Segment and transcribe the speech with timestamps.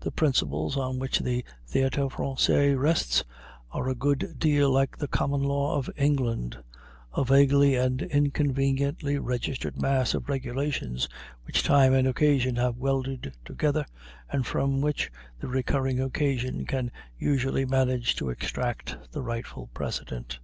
[0.00, 3.24] The principles on which the Théâtre Français rests
[3.70, 6.58] are a good deal like the Common Law of England
[7.16, 11.08] a vaguely and inconveniently registered mass of regulations
[11.44, 13.86] which time and occasion have welded together
[14.30, 20.38] and from which the recurring occasion can usually manage to extract the rightful precedent.